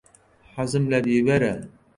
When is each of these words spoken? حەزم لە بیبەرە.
حەزم 0.55 0.83
لە 0.91 0.99
بیبەرە. 1.05 1.53